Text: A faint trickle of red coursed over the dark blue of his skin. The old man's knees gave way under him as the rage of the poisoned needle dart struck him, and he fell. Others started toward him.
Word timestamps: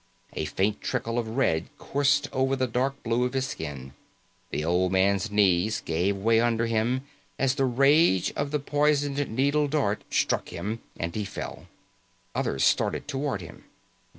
A 0.33 0.45
faint 0.45 0.81
trickle 0.81 1.19
of 1.19 1.37
red 1.37 1.67
coursed 1.77 2.27
over 2.33 2.55
the 2.55 2.65
dark 2.65 3.03
blue 3.03 3.23
of 3.25 3.33
his 3.33 3.45
skin. 3.49 3.93
The 4.49 4.65
old 4.65 4.91
man's 4.91 5.29
knees 5.29 5.79
gave 5.85 6.17
way 6.17 6.39
under 6.39 6.65
him 6.65 7.03
as 7.37 7.53
the 7.53 7.65
rage 7.65 8.33
of 8.35 8.49
the 8.49 8.57
poisoned 8.57 9.29
needle 9.29 9.67
dart 9.67 10.03
struck 10.09 10.49
him, 10.49 10.79
and 10.97 11.13
he 11.13 11.23
fell. 11.23 11.67
Others 12.33 12.63
started 12.63 13.07
toward 13.07 13.41
him. 13.41 13.65